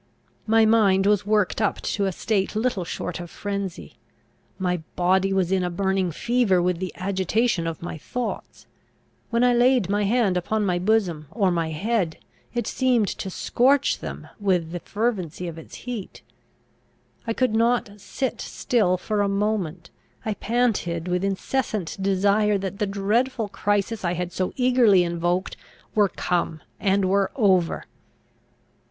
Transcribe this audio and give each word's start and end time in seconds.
My 0.47 0.65
mind 0.65 1.05
was 1.05 1.27
worked 1.27 1.61
up 1.61 1.79
to 1.81 2.07
a 2.07 2.11
state 2.11 2.55
little 2.55 2.83
short 2.83 3.19
of 3.19 3.29
frenzy. 3.29 3.99
My 4.57 4.77
body 4.95 5.31
was 5.31 5.51
in 5.51 5.63
a 5.63 5.69
burning 5.69 6.11
fever 6.11 6.59
with 6.59 6.79
the 6.79 6.91
agitation 6.95 7.67
of 7.67 7.83
my 7.83 7.99
thoughts. 7.99 8.65
When 9.29 9.43
I 9.43 9.53
laid 9.53 9.89
my 9.91 10.05
hand 10.05 10.37
upon 10.37 10.65
my 10.65 10.79
bosom 10.79 11.27
or 11.29 11.51
my 11.51 11.69
head, 11.69 12.17
it 12.51 12.65
seemed 12.65 13.09
to 13.09 13.29
scorch 13.29 13.99
them 13.99 14.27
with 14.39 14.71
the 14.71 14.79
fervency 14.79 15.47
of 15.47 15.59
its 15.59 15.75
heat. 15.85 16.23
I 17.27 17.33
could 17.33 17.53
not 17.53 17.91
sit 18.01 18.41
still 18.41 18.97
for 18.97 19.21
a 19.21 19.29
moment. 19.29 19.91
I 20.25 20.33
panted 20.33 21.07
with 21.09 21.23
incessant 21.23 21.97
desire 22.01 22.57
that 22.57 22.79
the 22.79 22.87
dreadful 22.87 23.49
crisis 23.49 24.03
I 24.03 24.13
had 24.13 24.33
so 24.33 24.51
eagerly 24.55 25.03
invoked, 25.03 25.57
were 25.93 26.09
come, 26.09 26.59
and 26.79 27.05
were 27.05 27.29
over. 27.35 27.85